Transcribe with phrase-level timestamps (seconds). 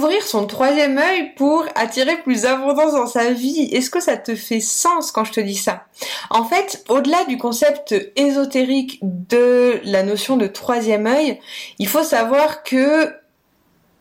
[0.00, 3.68] Ouvrir son troisième œil pour attirer plus d'abondance dans sa vie.
[3.70, 5.84] Est-ce que ça te fait sens quand je te dis ça?
[6.30, 11.38] En fait, au-delà du concept ésotérique de la notion de troisième œil,
[11.78, 13.12] il faut savoir que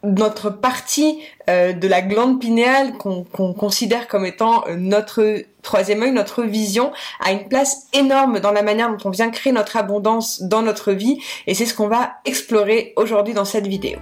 [0.04, 6.13] notre partie euh, de la glande pinéale qu'on considère comme étant euh, notre troisième œil,
[6.13, 10.43] notre vision, a une place énorme dans la manière dont on vient créer notre abondance
[10.43, 14.00] dans notre vie et c'est ce qu'on va explorer aujourd'hui dans cette vidéo.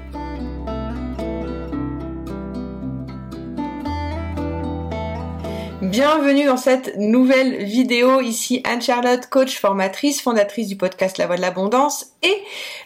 [5.99, 8.21] Bienvenue dans cette nouvelle vidéo.
[8.21, 12.37] Ici Anne-Charlotte, coach formatrice, fondatrice du podcast La Voix de l'Abondance et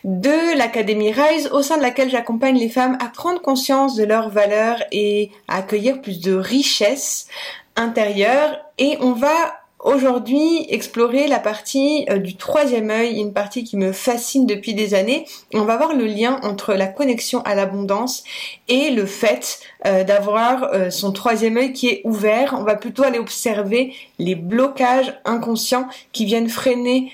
[0.05, 4.29] de l'Académie Rise au sein de laquelle j'accompagne les femmes à prendre conscience de leurs
[4.29, 7.27] valeurs et à accueillir plus de richesse
[7.75, 8.57] intérieure.
[8.77, 13.91] Et on va aujourd'hui explorer la partie euh, du troisième œil, une partie qui me
[13.91, 15.25] fascine depuis des années.
[15.53, 18.23] On va voir le lien entre la connexion à l'abondance
[18.67, 22.55] et le fait euh, d'avoir euh, son troisième œil qui est ouvert.
[22.57, 27.11] On va plutôt aller observer les blocages inconscients qui viennent freiner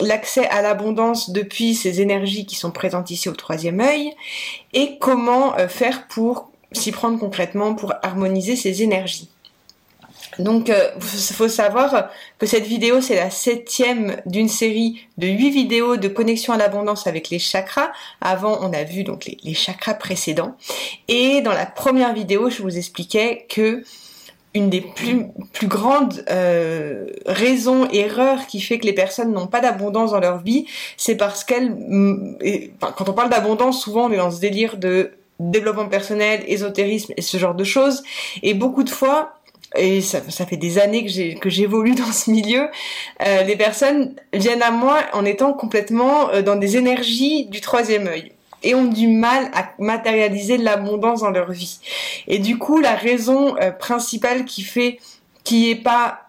[0.00, 4.12] l'accès à l'abondance depuis ces énergies qui sont présentes ici au troisième œil
[4.72, 9.28] et comment faire pour s'y prendre concrètement pour harmoniser ces énergies.
[10.38, 15.50] Donc, il euh, faut savoir que cette vidéo, c'est la septième d'une série de huit
[15.50, 17.90] vidéos de connexion à l'abondance avec les chakras.
[18.20, 20.56] Avant, on a vu donc les, chakras précédents.
[21.08, 23.82] Et dans la première vidéo, je vous expliquais que
[24.54, 25.26] une des plus,
[25.64, 30.66] grandes euh, raisons, erreurs qui fait que les personnes n'ont pas d'abondance dans leur vie,
[30.96, 31.76] c'est parce qu'elles...
[32.80, 37.22] Quand on parle d'abondance, souvent on est dans ce délire de développement personnel, ésotérisme et
[37.22, 38.02] ce genre de choses.
[38.42, 39.35] Et beaucoup de fois,
[39.74, 42.68] et ça, ça, fait des années que j'ai que j'évolue dans ce milieu,
[43.26, 48.06] euh, les personnes viennent à moi en étant complètement euh, dans des énergies du troisième
[48.06, 51.78] œil et ont du mal à matérialiser l'abondance dans leur vie.
[52.26, 54.98] Et du coup, la raison euh, principale qui fait
[55.44, 56.22] qu'il n'y ait pas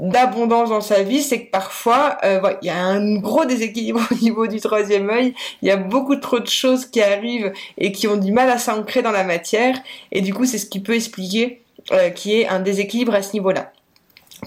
[0.00, 4.14] d'abondance dans sa vie, c'est que parfois euh, il y a un gros déséquilibre au
[4.16, 8.08] niveau du troisième œil, il y a beaucoup trop de choses qui arrivent et qui
[8.08, 9.78] ont du mal à s'ancrer dans la matière,
[10.10, 13.32] et du coup c'est ce qui peut expliquer euh, qui est un déséquilibre à ce
[13.32, 13.72] niveau-là.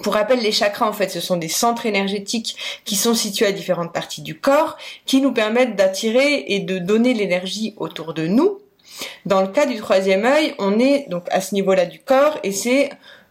[0.03, 2.55] Pour rappel, les chakras, en fait, ce sont des centres énergétiques
[2.85, 7.13] qui sont situés à différentes parties du corps, qui nous permettent d'attirer et de donner
[7.13, 8.59] l'énergie autour de nous.
[9.25, 12.51] Dans le cas du troisième œil, on est donc à ce niveau-là du corps et
[12.51, 12.89] c'est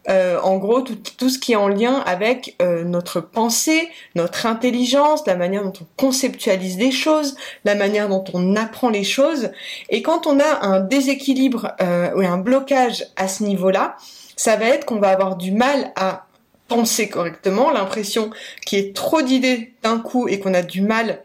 [0.08, 5.26] euh, en gros tout, ce qui est en lien avec euh, notre pensée, notre intelligence,
[5.26, 9.50] la manière dont on conceptualise les choses, la manière dont on apprend les choses.
[9.88, 13.96] Et quand on a un déséquilibre euh, ou un blocage à ce niveau-là,
[14.36, 16.26] ça va être qu'on va avoir du mal à
[16.68, 18.30] penser correctement, l'impression
[18.64, 21.22] qu'il y ait trop d'idées d'un coup et qu'on a du mal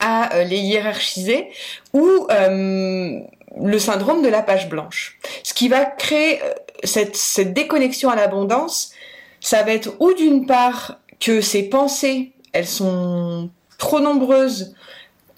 [0.00, 1.48] à les hiérarchiser,
[1.92, 5.18] ou le syndrome de la page blanche.
[5.42, 6.40] Ce qui va créer
[6.84, 8.92] cette, déconnexion à l'abondance,
[9.40, 14.74] ça va être ou d'une part que ces pensées, elles sont trop nombreuses,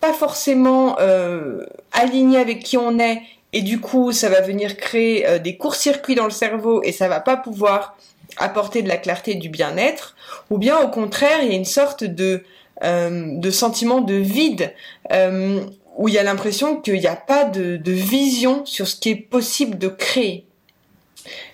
[0.01, 3.23] pas forcément euh, alignées avec qui on est,
[3.53, 7.09] et du coup ça va venir créer euh, des courts-circuits dans le cerveau et ça
[7.09, 7.97] va pas pouvoir
[8.37, 10.17] apporter de la clarté et du bien-être,
[10.51, 12.41] ou bien au contraire il y a une sorte de, euh,
[12.83, 14.73] de sentiment de vide
[15.11, 19.17] où il y a l'impression qu'il n'y a pas de vision sur ce qui est
[19.17, 20.47] possible de créer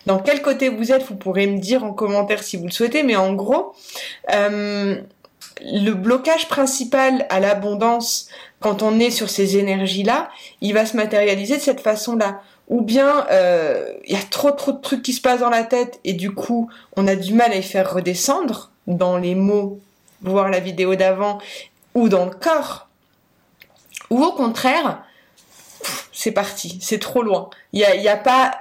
[0.06, 3.02] dans quel côté vous êtes, vous pourrez me dire en commentaire si vous le souhaitez,
[3.02, 3.74] mais en gros,
[4.32, 5.00] euh,
[5.62, 8.28] le blocage principal à l'abondance
[8.60, 12.42] quand on est sur ces énergies-là, il va se matérialiser de cette façon-là.
[12.68, 15.64] Ou bien euh, il y a trop trop de trucs qui se passent dans la
[15.64, 19.80] tête et du coup on a du mal à y faire redescendre dans les mots,
[20.22, 21.38] voir la vidéo d'avant,
[21.94, 22.88] ou dans le corps.
[24.10, 25.04] Ou au contraire,
[26.12, 27.50] c'est parti, c'est trop loin.
[27.72, 28.60] Il n'y a, y a pas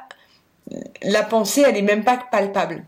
[1.01, 2.85] la pensée, elle est même pas palpable.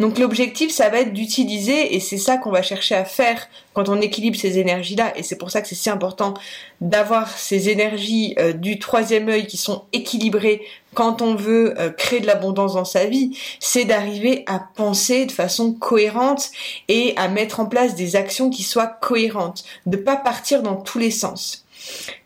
[0.00, 3.88] Donc l'objectif, ça va être d'utiliser, et c'est ça qu'on va chercher à faire quand
[3.88, 6.34] on équilibre ces énergies-là, et c'est pour ça que c'est si important
[6.80, 10.62] d'avoir ces énergies euh, du troisième œil qui sont équilibrées
[10.94, 15.32] quand on veut euh, créer de l'abondance dans sa vie, c'est d'arriver à penser de
[15.32, 16.50] façon cohérente
[16.88, 20.98] et à mettre en place des actions qui soient cohérentes, de pas partir dans tous
[20.98, 21.64] les sens.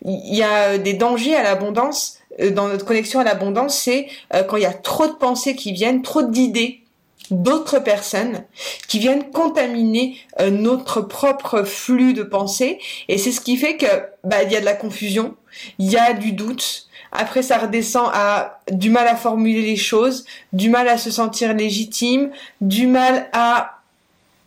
[0.04, 4.42] Il y a des dangers à l'abondance euh, dans notre connexion à l'abondance, c'est euh,
[4.42, 6.82] quand il y a trop de pensées qui viennent, trop d'idées
[7.30, 8.44] d'autres personnes
[8.88, 12.78] qui viennent contaminer euh, notre propre flux de pensées
[13.08, 13.86] et c'est ce qui fait que
[14.24, 15.34] bah il y a de la confusion,
[15.78, 20.24] il y a du doute, après ça redescend à du mal à formuler les choses,
[20.52, 22.30] du mal à se sentir légitime,
[22.60, 23.80] du mal à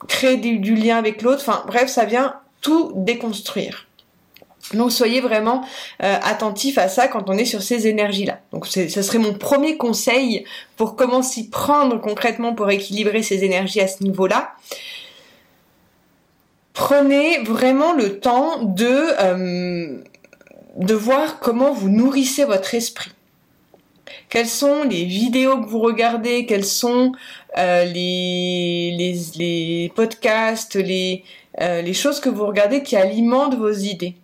[0.07, 3.87] créer du lien avec l'autre, enfin bref, ça vient tout déconstruire.
[4.73, 5.63] Donc soyez vraiment
[6.03, 8.39] euh, attentif à ça quand on est sur ces énergies-là.
[8.51, 10.45] Donc ce serait mon premier conseil
[10.77, 14.51] pour comment s'y prendre concrètement pour équilibrer ces énergies à ce niveau-là.
[16.73, 18.85] Prenez vraiment le temps de,
[19.19, 19.97] euh,
[20.95, 23.11] voir comment vous nourrissez votre esprit.
[24.29, 26.45] Quelles sont les vidéos que vous regardez?
[26.45, 27.11] Quels sont
[27.57, 31.23] euh, les, podcasts, les
[31.93, 34.15] choses que vous regardez qui alimentent vos idées?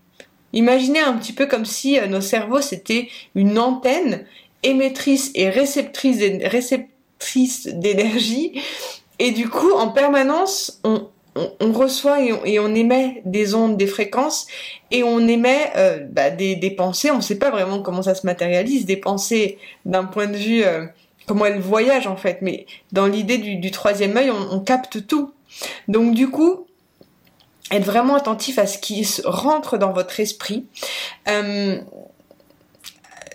[0.54, 4.26] Imaginez un petit peu comme si euh, nos cerveaux c'était une antenne
[4.64, 8.62] émettrice et réceptrice d'énergie
[9.20, 10.82] et du coup en permanence
[11.60, 14.48] on, reçoit et on, émet des ondes, des fréquences
[14.90, 17.12] et on émet euh, bah, des, pensées.
[17.12, 20.64] On ne sait pas vraiment comment ça se matérialise, des pensées d'un point de vue
[20.64, 20.88] euh,
[21.28, 25.32] comment elles voyagent en fait, mais dans l'idée du, troisième œil, on, on capte tout.
[25.88, 26.67] Donc du coup,
[27.72, 30.66] être vraiment attentif à ce qui rentre dans votre esprit.
[31.28, 31.80] Euh,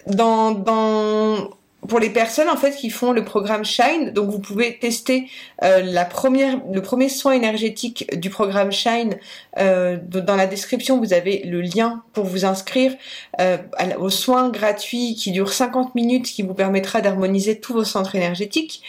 [0.07, 1.51] dans, dans,
[1.89, 5.29] pour les personnes en fait qui font le programme Shine, donc vous pouvez tester
[5.65, 9.17] euh, la première, le premier soin énergétique du programme Shine.
[9.59, 12.95] Euh, dans la description, vous avez le lien pour vous inscrire
[13.41, 13.59] euh,
[13.99, 18.83] au soin gratuit qui dure 50 minutes, qui vous permettra d'harmoniser tous vos centres énergétiques.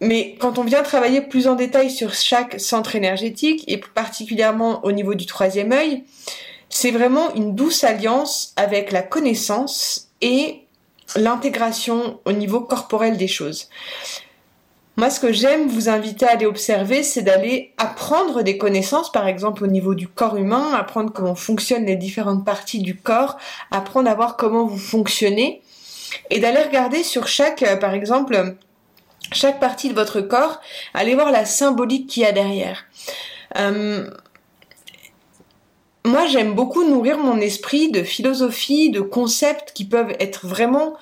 [0.00, 4.92] Mais quand on vient travailler plus en détail sur chaque centre énergétique, et particulièrement au
[4.92, 6.04] niveau du troisième œil,
[6.68, 10.60] c'est vraiment une douce alliance avec la connaissance et
[11.16, 13.68] l'intégration au niveau corporel des choses.
[14.96, 19.28] Moi, ce que j'aime vous inviter à aller observer, c'est d'aller apprendre des connaissances, par
[19.28, 23.38] exemple au niveau du corps humain, apprendre comment fonctionnent les différentes parties du corps,
[23.70, 25.62] apprendre à voir comment vous fonctionnez,
[26.30, 28.56] et d'aller regarder sur chaque, euh, par exemple,
[29.32, 30.60] chaque partie de votre corps,
[30.94, 32.84] allez voir la symbolique qu'il y a derrière.
[33.56, 34.10] Euh,
[36.04, 40.96] moi, j'aime beaucoup nourrir mon esprit de philosophie, de concepts qui peuvent être vraiment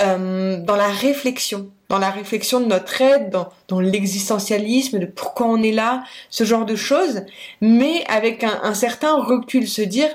[0.00, 5.46] euh, dans la réflexion, dans la réflexion de notre aide, dans, dans l'existentialisme, de pourquoi
[5.46, 7.22] on est là, ce genre de choses,
[7.60, 10.08] mais avec un, un certain recul, se dire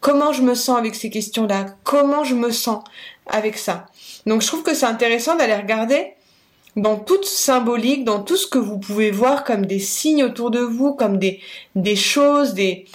[0.00, 2.84] comment je me sens avec ces questions-là, comment je me sens
[3.26, 3.86] avec ça.
[4.26, 6.14] Donc je trouve que c'est intéressant d'aller regarder
[6.78, 10.60] dans toute symbolique, dans tout ce que vous pouvez voir comme des signes autour de
[10.60, 11.40] vous, comme des,
[11.96, 12.86] choses, des,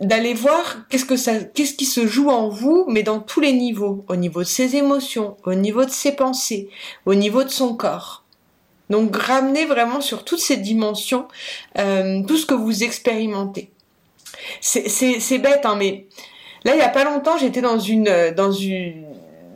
[0.00, 3.52] d'aller voir qu'est-ce que ça, qu'est-ce qui se joue en vous, mais dans tous les
[3.52, 6.68] niveaux, au niveau de ses émotions, au niveau de ses pensées,
[7.06, 8.24] au niveau de son corps.
[8.90, 11.28] Donc ramener vraiment sur toutes ces dimensions
[11.78, 13.70] euh, tout ce que vous expérimentez.
[14.60, 16.06] C'est, bête, hein, mais
[16.64, 19.07] là il y a pas longtemps j'étais dans une dans une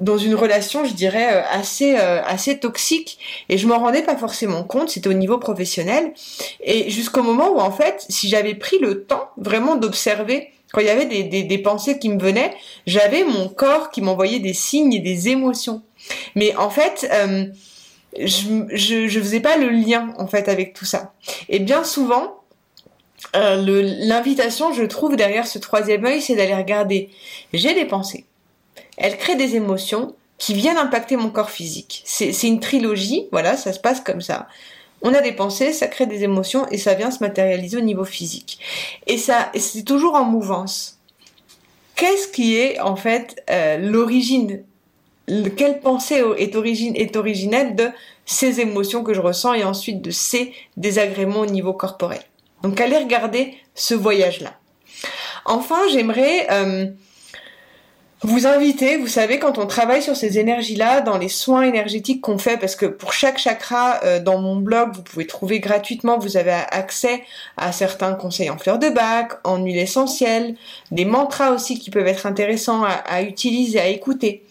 [0.03, 3.19] dans une relation, je dirais, euh, assez, euh, assez toxique.
[3.49, 6.13] Et je m'en rendais pas forcément compte, c'était au niveau professionnel.
[6.63, 10.87] Et jusqu'au moment où, en fait, si j'avais pris le temps vraiment d'observer, quand il
[10.87, 12.53] y avait des, des, des pensées qui me venaient,
[12.87, 15.83] j'avais mon corps qui m'envoyait des signes et des émotions.
[16.35, 17.47] Mais en fait, euh,
[18.19, 21.13] je, je, faisais pas le lien, en fait, avec tout ça.
[21.49, 22.41] Et bien souvent,
[23.37, 27.11] euh, l'invitation, je trouve, derrière ce troisième œil, c'est d'aller regarder.
[27.53, 28.25] J'ai des pensées
[28.97, 32.03] elle crée des émotions qui viennent impacter mon corps physique.
[32.05, 34.49] C'est une trilogie, voilà, ça se passe comme ça.
[35.03, 38.05] On a des pensées, ça crée des émotions et ça vient se matérialiser au niveau
[38.05, 38.59] physique.
[39.07, 40.99] Et ça, c'est toujours en mouvance.
[41.97, 44.65] Qu'est-ce qui est en fait euh, l'origine?
[45.57, 47.91] Quelle pensée est, origine, est originelle de
[48.27, 52.23] ces émotions que je ressens et ensuite de ces désagréments au niveau corporel?
[52.63, 54.55] Donc allez regarder ce voyage-là.
[55.45, 56.87] Enfin, j'aimerais euh,
[58.25, 62.39] vous inviter, vous savez, quand on travaille sur ces énergies-là, dans les soins énergétiques qu'on
[62.39, 66.37] fait, parce que pour chaque chakra, euh, dans mon blog, vous pouvez trouver gratuitement, vous
[66.37, 67.25] avez accès
[67.57, 70.55] à certains conseils en fleurs de bac, en huile essentielle,
[70.93, 74.45] des mantras aussi qui peuvent être intéressants à, à utiliser, à écouter.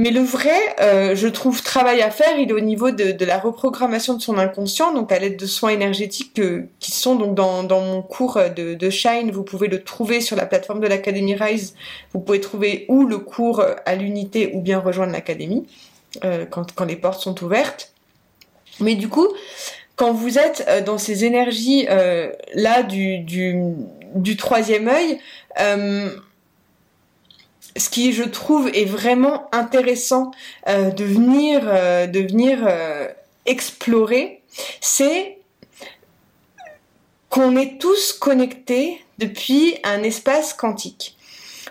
[0.00, 3.38] Mais le vrai, euh, je trouve, travail à faire, il est au niveau de, la
[3.38, 6.40] reprogrammation de son inconscient, donc à l'aide de soins énergétiques
[6.78, 9.30] qui sont donc dans, mon cours de, de, Shine.
[9.30, 11.74] Vous pouvez le trouver sur la plateforme de l'Académie Rise.
[12.14, 15.66] Vous pouvez trouver ou le cours à l'unité ou bien rejoindre l'Académie
[16.24, 17.92] euh, quand, quand les portes sont ouvertes.
[18.80, 19.28] Mais du coup,
[19.96, 21.86] quand vous êtes euh, dans ces énergies
[22.54, 23.60] là du, du,
[24.14, 25.18] du troisième œil,
[27.76, 30.30] ce qui je trouve est vraiment intéressant
[30.68, 33.08] euh, de venir euh, de venir euh,
[33.46, 34.42] explorer
[34.80, 35.38] c'est
[37.28, 41.16] qu'on est tous connectés depuis un espace quantique.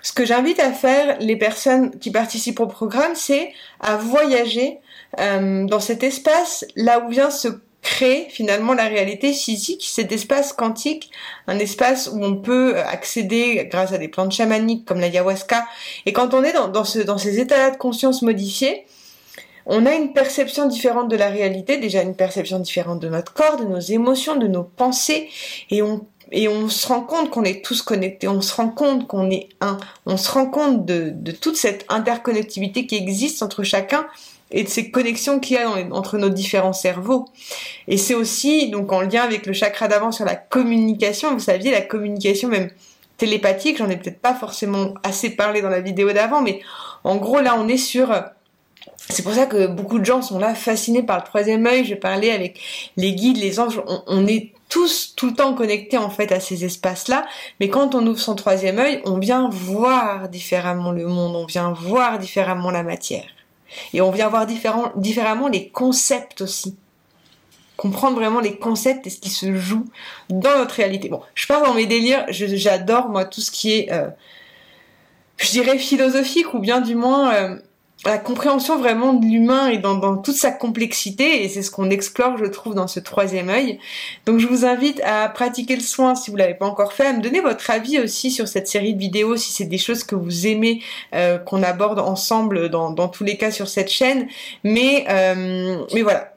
[0.01, 3.51] Ce que j'invite à faire les personnes qui participent au programme, c'est
[3.81, 4.77] à voyager
[5.17, 7.49] dans cet espace là où vient se
[7.81, 11.11] crée finalement la réalité physique, cet espace quantique,
[11.47, 15.65] un espace où on peut accéder grâce à des plantes chamaniques comme l'ayahuasca.
[16.05, 18.85] Et quand on est dans, dans, ce, dans ces états de conscience modifiés,
[19.65, 23.57] on a une perception différente de la réalité, déjà une perception différente de notre corps,
[23.57, 25.29] de nos émotions, de nos pensées,
[25.69, 29.07] et on et on se rend compte qu'on est tous connectés, on se rend compte
[29.07, 33.63] qu'on est un, on se rend compte de, de toute cette interconnectivité qui existe entre
[33.63, 34.05] chacun
[34.51, 37.25] et de ces connexions qu'il y a entre nos différents cerveaux.
[37.87, 41.33] Et c'est aussi donc en lien avec le chakra d'avant sur la communication.
[41.33, 42.69] Vous saviez, la communication même
[43.17, 46.61] télépathique, j'en ai peut-être pas forcément assez parlé dans la vidéo d'avant, mais
[47.03, 48.11] en gros là on est sur
[49.09, 51.83] c'est pour ça que beaucoup de gens sont là fascinés par le troisième œil.
[51.83, 52.59] Je parlais avec
[52.95, 53.81] les guides, les anges.
[54.05, 57.25] On, est tous tout le temps connectés en fait à ces espaces-là.
[57.59, 61.35] Mais quand on ouvre son troisième œil, on vient voir différemment le monde.
[61.35, 63.25] On vient voir différemment la matière.
[63.93, 66.75] Et on vient voir différemment les concepts aussi.
[67.77, 69.85] Comprendre vraiment les concepts et ce qui se joue
[70.29, 71.09] dans notre réalité.
[71.09, 72.25] Bon, je pars dans mes délires.
[72.29, 74.09] J'adore moi tout ce qui est, euh,
[75.37, 77.59] je dirais philosophique ou bien du moins euh,
[78.05, 82.37] la compréhension vraiment de l'humain et dans, toute sa complexité, et c'est ce qu'on explore,
[82.37, 83.79] je trouve, dans ce troisième œil.
[84.25, 87.13] Donc je vous invite à pratiquer le soin si vous l'avez pas encore fait, à
[87.13, 90.15] me donner votre avis aussi sur cette série de vidéos, si c'est des choses que
[90.15, 90.81] vous aimez
[91.13, 94.27] euh, qu'on aborde ensemble dans, dans, tous les cas sur cette chaîne.
[94.63, 96.33] Mais, euh, mais voilà,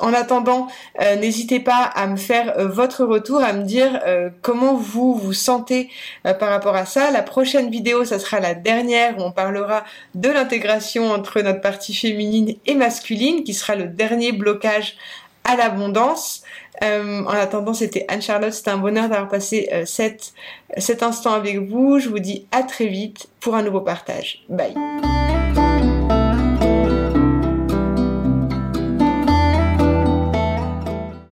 [0.00, 0.68] en attendant,
[1.00, 5.14] euh, n'hésitez pas à me faire euh, votre retour, à me dire euh, comment vous
[5.14, 5.90] vous sentez
[6.22, 7.10] par rapport à ça.
[7.10, 11.94] La prochaine vidéo, ça sera la dernière où on parlera de l'intégration entre notre partie
[11.94, 14.96] féminine et masculine, qui sera le dernier blocage
[15.44, 16.42] à l'abondance.
[16.82, 21.98] en attendant, c'était Anne-Charlotte, c'était un bonheur d'avoir passé cet instant avec vous.
[21.98, 24.44] Je vous dis à très vite pour un nouveau partage.
[24.48, 24.74] Bye